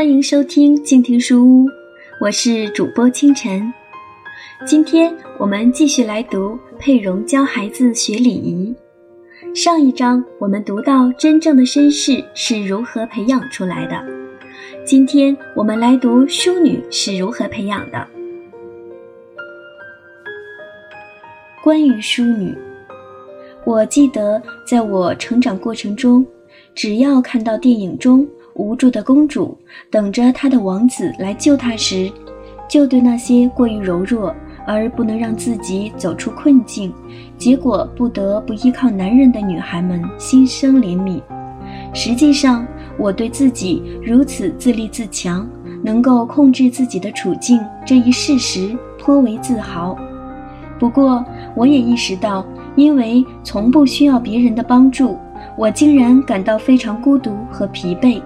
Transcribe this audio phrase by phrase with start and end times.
[0.00, 1.66] 欢迎收听静听书屋，
[2.22, 3.70] 我是主播清晨。
[4.66, 8.74] 今天我们继续来读佩蓉教孩子学礼仪。
[9.54, 14.02] 上一章我们读到真正的绅士是如何培养出来的，
[14.86, 18.08] 今天我们来读淑女是如何培养的。
[21.62, 22.56] 关于淑女，
[23.66, 26.26] 我记得在我成长过程中，
[26.74, 28.26] 只要看到电影中。
[28.60, 29.56] 无助的公主
[29.90, 32.10] 等着她的王子来救她时，
[32.68, 34.34] 就对那些过于柔弱
[34.66, 36.92] 而不能让自己走出困境，
[37.38, 41.20] 结果不得不依靠男人的女孩们心生怜悯。
[41.94, 42.66] 实际上，
[42.98, 45.48] 我对自己如此自立自强，
[45.82, 49.96] 能够控制自己的处境这一事实颇为自豪。
[50.78, 51.24] 不过，
[51.56, 52.44] 我也意识到，
[52.76, 55.16] 因为从不需要别人的帮助，
[55.56, 58.20] 我竟然感到非常孤独和疲惫。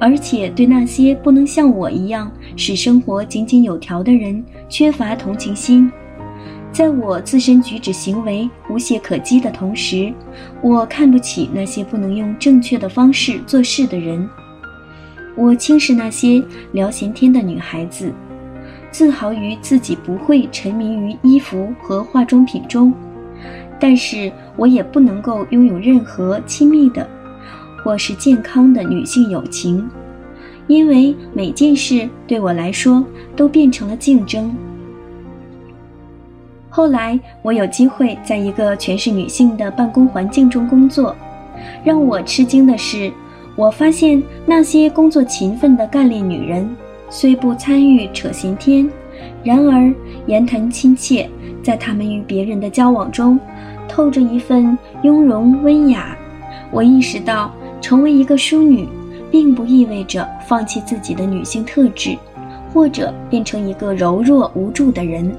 [0.00, 5.90] 而且对那些不能像我一样使生活井井有条的人缺乏同情心，
[6.70, 10.12] 在我自身举止行为无懈可击的同时，
[10.62, 14.28] 我看不起那些不能用正确的方式做事的人。
[15.34, 18.12] 我轻视那些聊闲天的女孩子，
[18.90, 22.92] 自豪于自己不会沉迷于衣服和化妆品中，
[23.80, 27.08] 但是我也不能够拥有任何亲密的。
[27.82, 29.88] 或是健康的女性友情，
[30.66, 34.54] 因为每件事对我来说都变成了竞争。
[36.68, 41.16] 后来我有机会在一个全是女性的办公环境中工作，
[41.82, 43.10] 让我吃惊的是，
[43.56, 46.68] 我发现那些工作勤奋的干练女人，
[47.08, 48.88] 虽不参与扯闲天，
[49.42, 49.92] 然而
[50.26, 51.28] 言谈亲切，
[51.62, 53.40] 在她们与别人的交往中，
[53.88, 56.16] 透着一份雍容温雅。
[56.70, 57.50] 我意识到。
[57.88, 58.86] 成为一个淑女，
[59.30, 62.18] 并不意味着放弃自己的女性特质，
[62.70, 65.34] 或者变成一个柔弱无助的人，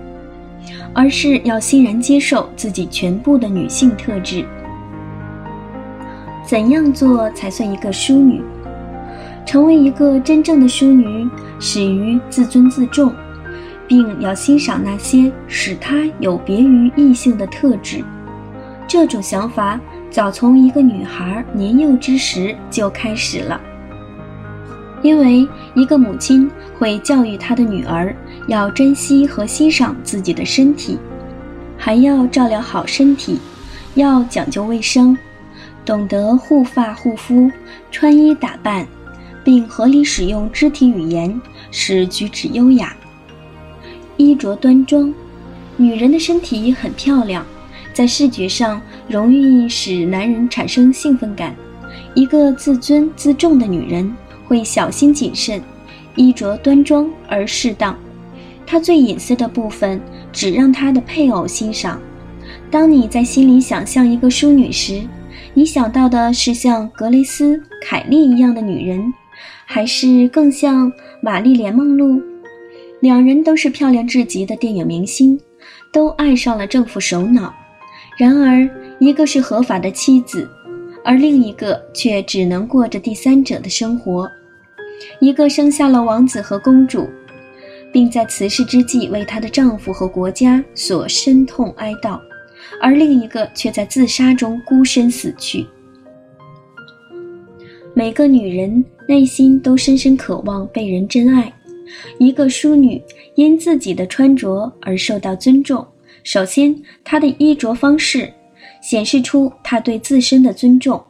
[0.91, 4.43] 而是要欣然接受自己全部的女性特质。
[6.43, 8.41] 怎样做才算一个淑女？
[9.45, 11.29] 成为一个真正的淑女，
[11.59, 13.13] 始于自尊自重，
[13.87, 18.03] 并要欣赏那些使她有别于异性的特质。
[18.87, 19.79] 这种想法。
[20.11, 23.61] 早从一个女孩年幼之时就开始了，
[25.03, 28.15] 因为一个母亲会教育她的女儿
[28.47, 30.97] 要珍惜和欣赏自己的身体，
[31.77, 33.39] 还要照料好身体，
[33.93, 35.15] 要讲究卫生，
[35.85, 37.51] 懂得护发护肤、
[37.91, 38.87] 穿衣打扮，
[39.43, 42.95] 并合理使用肢体语言，使举止优雅、
[44.17, 45.13] 衣着端庄。
[45.77, 47.45] 女人的身体很漂亮。
[47.99, 51.53] 在视觉上容易使男人产生兴奋感。
[52.13, 54.09] 一个自尊自重的女人
[54.47, 55.61] 会小心谨慎，
[56.15, 57.99] 衣着端庄而适当。
[58.65, 59.99] 她最隐私的部分
[60.31, 61.99] 只让她的配偶欣赏。
[62.71, 65.01] 当你在心里想象一个淑女时，
[65.53, 69.13] 你想到的是像格雷斯、凯莉一样的女人，
[69.65, 70.89] 还是更像
[71.21, 72.21] 玛丽莲·梦露？
[73.01, 75.37] 两人都是漂亮至极的电影明星，
[75.91, 77.53] 都爱上了政府首脑。
[78.19, 78.69] 然而，
[78.99, 80.45] 一个是合法的妻子，
[81.05, 84.29] 而另一个却只能过着第三者的生活。
[85.21, 87.07] 一个生下了王子和公主，
[87.93, 92.19] 并在辞世之际为她的丈夫和国家所深痛哀悼，
[92.81, 95.65] 而另一个却在自杀中孤身死去。
[97.93, 101.49] 每个女人内心都深深渴望被人真爱。
[102.17, 103.01] 一个淑女
[103.35, 105.87] 因自己的穿着而受到尊重。
[106.23, 108.31] 首先，她的衣着方式
[108.81, 111.03] 显示出她对自身的尊重，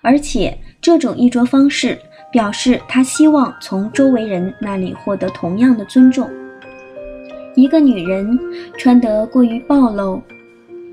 [0.00, 1.98] 而且这种衣着方式
[2.32, 6.28] 表示她希望从周围人那里获得同样的尊重。
[7.54, 8.38] 一个女人
[8.76, 10.20] 穿得过于暴露，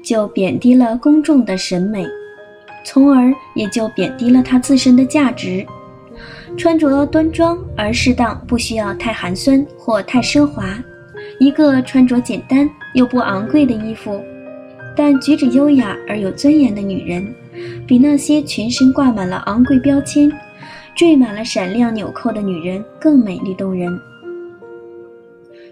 [0.03, 2.05] 就贬低了公众的审美，
[2.85, 5.65] 从而也就贬低了她自身的价值。
[6.57, 10.77] 穿着端庄而适当，不需要太寒酸或太奢华。
[11.41, 14.23] 一个穿着简单又不昂贵的衣服，
[14.95, 17.33] 但举止优雅而有尊严的女人，
[17.87, 20.31] 比那些全身挂满了昂贵标签、
[20.93, 23.89] 缀满了闪亮纽扣的女人更美丽动人。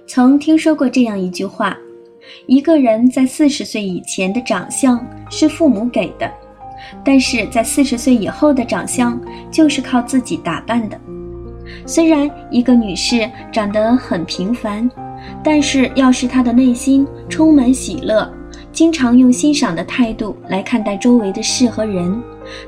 [0.07, 1.77] 曾听说过这样一句话：
[2.47, 4.99] 一个人在四十岁以前的长相
[5.29, 6.27] 是父母给的，
[7.05, 9.21] 但是在四十岁以后的长相
[9.51, 10.99] 就是靠自己打扮的。
[11.85, 14.89] 虽然一个女士长得很平凡。
[15.43, 18.29] 但是，要是她的内心充满喜乐，
[18.71, 22.21] 经常用欣赏的态度来看待周围的事和人，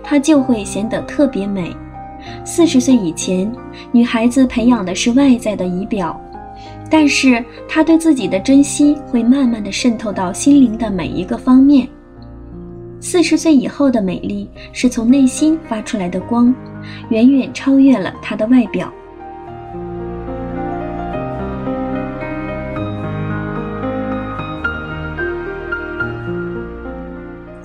[0.03, 1.75] 她就会显得特别美。
[2.45, 3.51] 四十岁以前，
[3.91, 6.19] 女孩子培养的是外在的仪表，
[6.89, 11.87] 但是她对自己的珍惜会慢慢的渗透到心灵的每一个方面。
[12.99, 16.53] 四十岁以后的美丽是从内心发出来的光，
[17.09, 18.93] 远远超越了她的外表。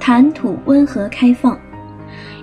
[0.07, 1.59] 谈吐温和开放，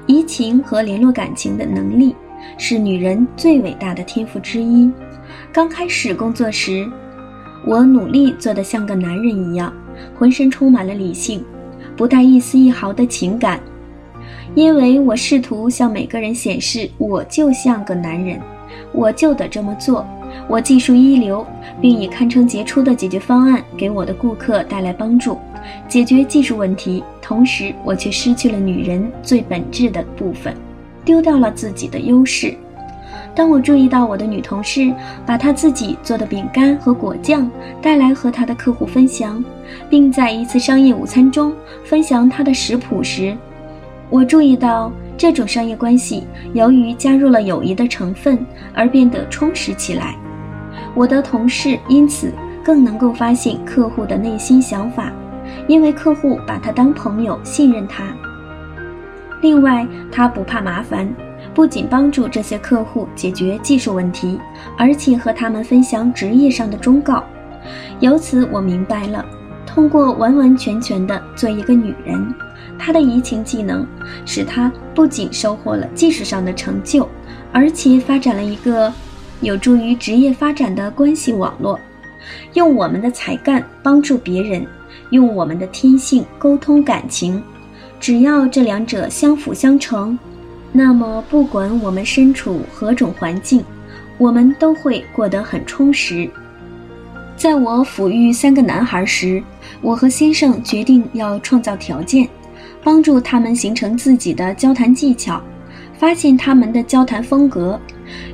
[0.06, 2.14] 移情和联络感情的能力
[2.58, 4.92] 是女人最伟大的天赋之一。
[5.50, 6.86] 刚开始工作时，
[7.66, 9.74] 我努力做得像个男人一样，
[10.14, 11.42] 浑身充满了理性，
[11.96, 13.62] 不带一丝一毫的情感，
[14.56, 18.42] 因为我试图向每个人显示我就像个男人，
[18.92, 20.06] 我就得这么做。
[20.50, 21.48] 我技术一流，
[21.80, 25.38] 并以堪称杰出的解决方案给我的顾客带来帮助，
[25.88, 27.04] 解决技术问题。
[27.22, 30.56] 同时，我却失去了女人最本质的部分，
[31.06, 32.54] 丢掉了自己的优势。
[33.36, 34.94] 当我注意到我的女同事
[35.26, 37.50] 把她自己做的饼干和果酱
[37.82, 39.44] 带来和她的客户分享，
[39.90, 43.36] 并在一次商业午餐中分享她的食谱时，
[44.10, 44.92] 我注意到。
[45.16, 46.24] 这种商业关系
[46.54, 48.38] 由于加入了友谊的成分
[48.74, 50.16] 而变得充实起来。
[50.96, 52.34] 我的同事因此
[52.64, 55.14] 更能够发现客户的内心想法，
[55.68, 58.04] 因为客户把他当朋友，信任他。
[59.42, 61.12] 另外，他不怕麻烦，
[61.54, 64.40] 不仅帮助这些客户解决技术问题，
[64.78, 67.24] 而且和他们分享职业上的忠告。
[68.00, 69.26] 由此，我明白了，
[69.66, 72.34] 通过完完全全的做一个女人。
[72.78, 73.86] 她的移情技能
[74.26, 77.08] 使她不仅收获了技术上的成就，
[77.52, 78.92] 而且发展了一个
[79.42, 81.80] 有助于职业发展的关系网络。
[82.54, 84.66] 用我们的才干帮助别人，
[85.10, 87.42] 用我们的天性沟通感情，
[88.00, 90.18] 只要这两者相辅相成，
[90.72, 93.64] 那么不管我们身处何种环境，
[94.18, 96.30] 我们都会过得很充实。
[97.36, 99.44] 在我抚育三个男孩时，
[99.82, 102.28] 我和先生决定要创造条件。
[102.86, 105.42] 帮助他们形成自己的交谈技巧，
[105.98, 107.80] 发现他们的交谈风格，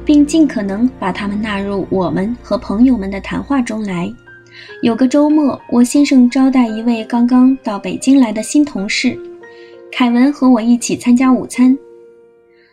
[0.06, 4.12] 并尽可能把他们纳入我们和朋友们的谈话中来。
[4.82, 9.18] 有个周末，我先生招待一位刚刚到北京来的新同事，
[9.92, 11.78] 凯文和我一起参加午餐。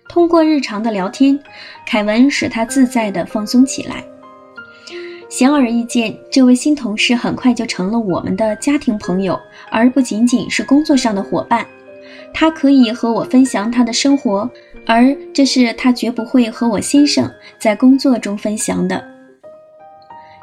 [0.09, 1.39] 通过日常的聊天，
[1.87, 4.05] 凯文使他自在地放松起来。
[5.29, 9.39] 显而易见，这位新同事很快就成了我们的家庭朋友，
[9.71, 11.67] 而不仅仅是工作上的伙伴。
[12.33, 14.49] 他可以和我分享他的生活，
[14.87, 19.03] 而这是他绝不会和我先生在工作中分享的。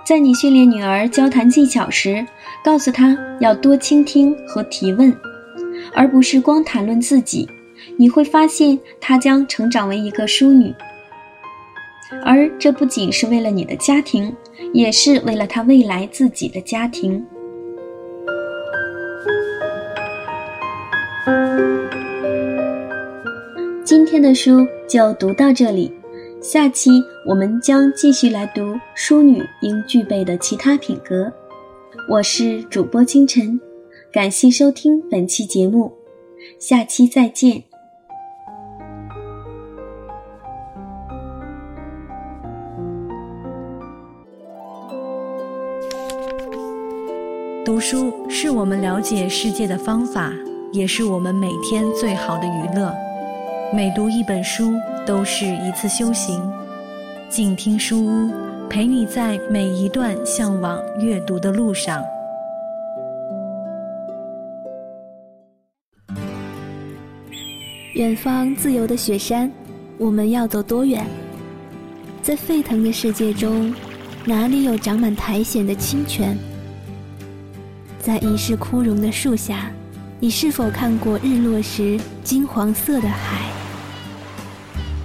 [0.05, 2.25] 在你训练女儿交谈技巧时，
[2.63, 5.15] 告诉她要多倾听和提问，
[5.93, 7.47] 而不是光谈论自己。
[7.97, 10.73] 你会发现，她将成长为一个淑女。
[12.25, 14.35] 而这不仅是为了你的家庭，
[14.73, 17.25] 也是为了她未来自己的家庭。
[24.13, 25.91] 今天的书就读到这里，
[26.39, 26.91] 下期
[27.27, 28.61] 我们将继续来读
[28.93, 31.33] 淑女应具备的其他品格。
[32.07, 33.59] 我是主播清晨，
[34.11, 35.91] 感谢收听本期节目，
[36.59, 37.63] 下期再见。
[47.65, 50.31] 读书是我们了解世界的方法，
[50.71, 52.93] 也是我们每天最好的娱乐。
[53.75, 56.39] 每读一本书都是一次修行。
[57.27, 58.31] 静听书屋，
[58.69, 62.03] 陪你在每一段向往阅读的路上。
[67.95, 69.51] 远方自由的雪山，
[69.97, 71.03] 我们要走多远？
[72.21, 73.73] 在沸腾的世界中，
[74.23, 76.37] 哪里有长满苔藓的清泉？
[77.97, 79.71] 在一世枯荣的树下，
[80.19, 83.51] 你是否看过日落时金黄色的海？